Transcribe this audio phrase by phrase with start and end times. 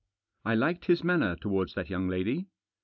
[0.43, 2.47] I liked his manner towards that young lady.